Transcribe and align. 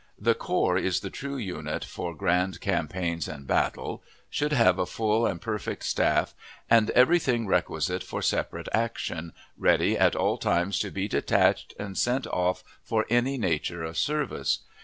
The 0.17 0.33
corps 0.33 0.79
is 0.79 1.01
the 1.01 1.11
true 1.11 1.37
unit 1.37 1.85
for 1.85 2.15
grand 2.15 2.59
campaigns 2.59 3.27
and 3.27 3.45
battle, 3.45 4.01
should 4.31 4.51
have 4.51 4.79
a 4.79 4.87
full 4.87 5.27
and 5.27 5.39
perfect 5.39 5.83
staff, 5.83 6.33
and 6.71 6.89
every 6.95 7.19
thing 7.19 7.45
requisite 7.45 8.01
for 8.03 8.23
separate 8.23 8.67
action, 8.73 9.31
ready 9.59 9.95
at 9.95 10.15
all 10.15 10.39
times 10.39 10.79
to 10.79 10.89
be 10.89 11.07
detached 11.07 11.75
and 11.79 11.95
sent 11.95 12.25
off 12.25 12.63
for 12.81 13.05
any 13.11 13.37
nature 13.37 13.83
of 13.83 13.95
service. 13.95 14.61